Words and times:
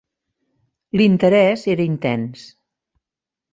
L"interès 0.99 1.67
era 1.75 1.87
intens. 1.93 2.49